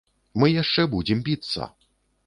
Мы 0.43 0.47
яшчэ 0.53 0.87
будзем 0.95 1.23
біцца. 1.29 1.73